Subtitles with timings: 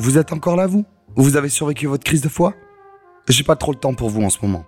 [0.00, 0.86] Vous êtes encore là, vous?
[1.16, 2.54] Vous avez survécu votre crise de foi?
[3.28, 4.64] J'ai pas trop le temps pour vous en ce moment.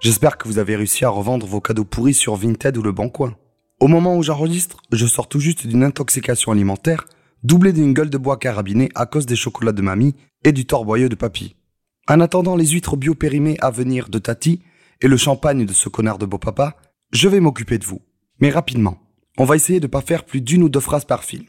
[0.00, 3.10] J'espère que vous avez réussi à revendre vos cadeaux pourris sur Vinted ou Le Bon
[3.10, 3.36] Coin.
[3.78, 7.04] Au moment où j'enregistre, je sors tout juste d'une intoxication alimentaire,
[7.42, 10.14] doublée d'une gueule de bois carabinée à cause des chocolats de mamie
[10.44, 11.56] et du torboyeux de papy.
[12.08, 14.62] En attendant les huîtres bio périmées à venir de Tati
[15.02, 16.76] et le champagne de ce connard de beau papa,
[17.12, 18.00] je vais m'occuper de vous.
[18.38, 18.96] Mais rapidement.
[19.36, 21.48] On va essayer de pas faire plus d'une ou deux phrases par film.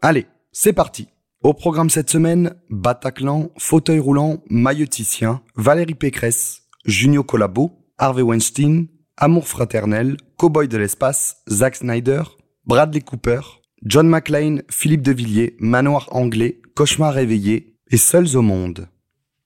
[0.00, 1.08] Allez, c'est parti.
[1.44, 8.86] Au programme cette semaine, Bataclan, fauteuil roulant, mailloticien, Valérie Pécresse, Junio Collabo, Harvey Weinstein,
[9.18, 12.22] Amour fraternel, Cowboy de l'espace, Zack Snyder,
[12.64, 13.40] Bradley Cooper,
[13.82, 18.88] John McClane, Philippe de Villiers, Manoir anglais, Cauchemar réveillé et Seuls au monde.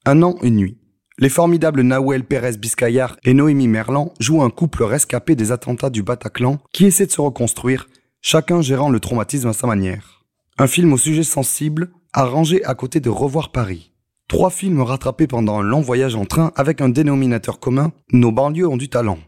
[0.06, 0.78] Un an, une nuit.
[1.18, 6.04] Les formidables Nahuel Pérez Biscayar et Noémie Merlan jouent un couple rescapé des attentats du
[6.04, 7.88] Bataclan qui essaie de se reconstruire,
[8.20, 10.17] chacun gérant le traumatisme à sa manière.
[10.60, 13.92] Un film au sujet sensible, arrangé à côté de Revoir Paris.
[14.26, 18.66] Trois films rattrapés pendant un long voyage en train avec un dénominateur commun, nos banlieues
[18.66, 19.20] ont du talent.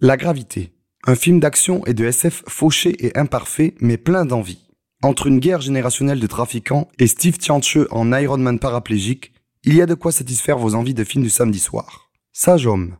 [0.00, 0.72] La gravité.
[1.06, 4.66] Un film d'action et de SF fauché et imparfait, mais plein d'envie.
[5.04, 9.86] Entre une guerre générationnelle de trafiquants et Steve Tianche en Ironman paraplégique, il y a
[9.86, 12.10] de quoi satisfaire vos envies de film du samedi soir.
[12.32, 12.96] Sage Homme.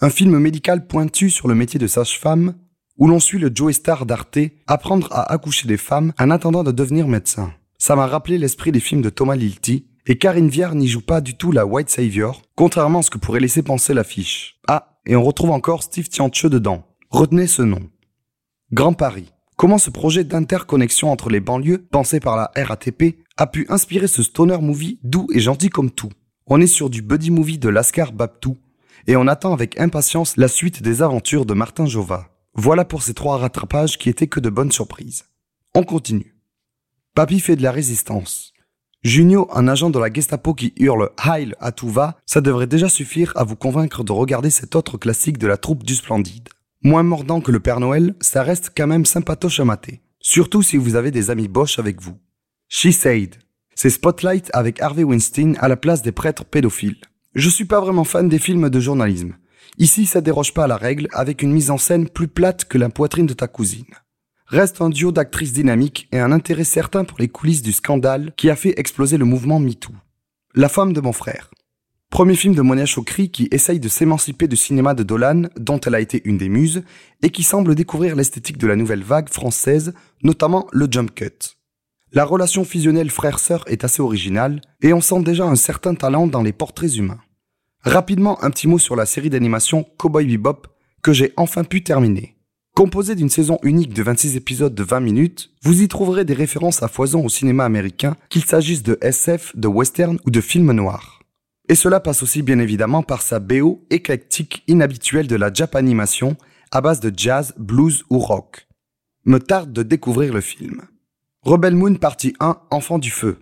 [0.00, 2.54] Un film médical pointu sur le métier de sage-femme,
[2.98, 6.72] où l'on suit le Joey Star d'Arte apprendre à accoucher des femmes en attendant de
[6.72, 7.52] devenir médecin.
[7.78, 11.20] Ça m'a rappelé l'esprit des films de Thomas Lilti, et Karine Viard n'y joue pas
[11.20, 14.60] du tout la White Savior, contrairement à ce que pourrait laisser penser l'affiche.
[14.68, 16.84] Ah, et on retrouve encore Steve Tianche dedans.
[17.10, 17.90] Retenez ce nom.
[18.72, 19.32] Grand Paris.
[19.56, 24.22] Comment ce projet d'interconnexion entre les banlieues, pensé par la RATP, a pu inspirer ce
[24.22, 26.10] stoner movie doux et gentil comme tout?
[26.46, 28.58] On est sur du buddy movie de Lascar Babtou,
[29.06, 32.35] et on attend avec impatience la suite des aventures de Martin Jova.
[32.58, 35.26] Voilà pour ces trois rattrapages qui étaient que de bonnes surprises.
[35.74, 36.34] On continue.
[37.14, 38.54] Papy fait de la résistance.
[39.02, 42.88] Junio, un agent de la Gestapo qui hurle Heil à tout va, ça devrait déjà
[42.88, 46.48] suffire à vous convaincre de regarder cet autre classique de la troupe du Splendide.
[46.82, 50.00] Moins mordant que le Père Noël, ça reste quand même sympatoche à mater.
[50.18, 52.16] Surtout si vous avez des amis Bosch avec vous.
[52.68, 53.36] She Said.
[53.74, 56.96] C'est Spotlight avec Harvey Weinstein à la place des prêtres pédophiles.
[57.34, 59.34] Je suis pas vraiment fan des films de journalisme.
[59.78, 62.78] Ici, ça déroge pas à la règle avec une mise en scène plus plate que
[62.78, 63.84] la poitrine de ta cousine
[64.48, 68.50] reste un duo d'actrices dynamiques et un intérêt certain pour les coulisses du scandale qui
[68.50, 69.92] a fait exploser le mouvement MeToo.
[70.54, 71.50] La femme de mon frère.
[72.10, 75.96] Premier film de Monia Chokri qui essaye de s'émanciper du cinéma de Dolan, dont elle
[75.96, 76.82] a été une des muses,
[77.22, 81.56] et qui semble découvrir l'esthétique de la nouvelle vague française, notamment le jump cut.
[82.12, 86.42] La relation fusionnelle frère-sœur est assez originale, et on sent déjà un certain talent dans
[86.42, 87.20] les portraits humains.
[87.86, 90.66] Rapidement, un petit mot sur la série d'animation Cowboy Bebop,
[91.02, 92.34] que j'ai enfin pu terminer.
[92.74, 96.82] Composé d'une saison unique de 26 épisodes de 20 minutes, vous y trouverez des références
[96.82, 101.22] à foison au cinéma américain, qu'il s'agisse de SF, de western ou de films noirs.
[101.68, 106.36] Et cela passe aussi bien évidemment par sa BO éclectique inhabituelle de la Japanimation,
[106.72, 108.66] à base de jazz, blues ou rock.
[109.26, 110.82] Me tarde de découvrir le film.
[111.42, 113.38] Rebel Moon partie 1, Enfant du Feu.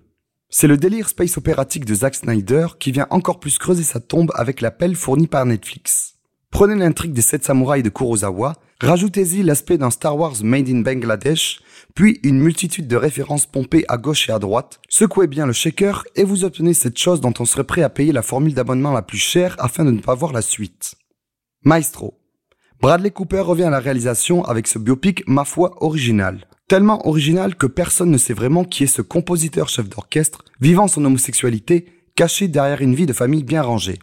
[0.57, 4.31] C'est le délire space opératique de Zack Snyder qui vient encore plus creuser sa tombe
[4.37, 6.15] avec l'appel fourni par Netflix.
[6.53, 11.61] Prenez l'intrigue des sept samouraïs de Kurosawa, rajoutez-y l'aspect d'un Star Wars made in Bangladesh,
[11.97, 16.05] puis une multitude de références pompées à gauche et à droite, secouez bien le shaker
[16.15, 19.03] et vous obtenez cette chose dont on serait prêt à payer la formule d'abonnement la
[19.03, 20.95] plus chère afin de ne pas voir la suite.
[21.65, 22.21] Maestro.
[22.81, 26.47] Bradley Cooper revient à la réalisation avec ce biopic ma foi original.
[26.67, 31.05] Tellement original que personne ne sait vraiment qui est ce compositeur chef d'orchestre vivant son
[31.05, 31.87] homosexualité
[32.17, 33.99] caché derrière une vie de famille bien rangée.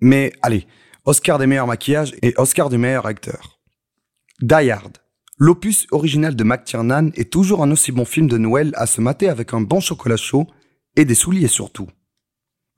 [0.00, 0.66] Mais allez,
[1.06, 3.60] Oscar des meilleurs maquillages et Oscar du meilleur acteur.
[4.40, 4.72] Die.
[5.38, 9.28] L'opus original de McTiernan est toujours un aussi bon film de Noël à se mater
[9.28, 10.46] avec un bon chocolat chaud
[10.96, 11.88] et des souliers surtout.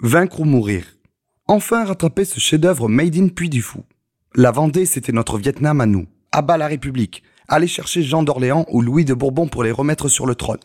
[0.01, 0.87] Vaincre ou mourir.
[1.47, 3.85] Enfin rattraper ce chef-d'œuvre made in Puy du Fou.
[4.35, 6.07] La Vendée, c'était notre Vietnam à nous.
[6.33, 7.23] À bas la République.
[7.49, 10.61] Allez chercher Jean d'Orléans ou Louis de Bourbon pour les remettre sur le trône.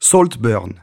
[0.00, 0.74] Saltburn.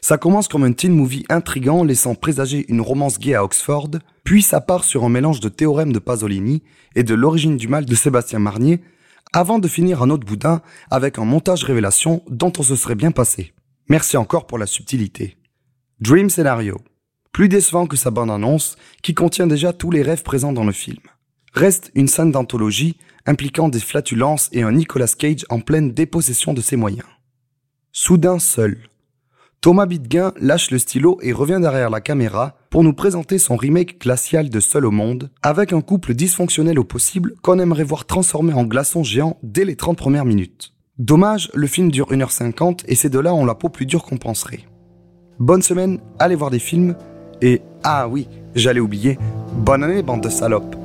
[0.00, 3.90] Ça commence comme un teen movie intrigant laissant présager une romance gay à Oxford,
[4.24, 6.62] puis ça part sur un mélange de théorème de Pasolini
[6.96, 8.82] et de l'origine du mal de Sébastien Marnier,
[9.32, 13.12] avant de finir un autre boudin avec un montage révélation dont on se serait bien
[13.12, 13.52] passé.
[13.88, 15.36] Merci encore pour la subtilité.
[16.00, 16.80] Dream Scenario.
[17.30, 21.02] Plus décevant que sa bande-annonce, qui contient déjà tous les rêves présents dans le film.
[21.52, 26.60] Reste une scène d'anthologie impliquant des flatulences et un Nicolas Cage en pleine dépossession de
[26.60, 27.08] ses moyens.
[27.92, 28.78] Soudain seul.
[29.60, 34.00] Thomas Bidguin lâche le stylo et revient derrière la caméra pour nous présenter son remake
[34.00, 38.52] glacial de Seul au monde, avec un couple dysfonctionnel au possible qu'on aimerait voir transformé
[38.52, 40.72] en glaçon géant dès les 30 premières minutes.
[40.98, 44.60] Dommage, le film dure 1h50 et ces deux-là ont la peau plus dure qu'on penserait.
[45.38, 46.94] Bonne semaine, allez voir des films.
[47.42, 49.18] Et, ah oui, j'allais oublier,
[49.56, 50.76] bonne année, bande de salopes.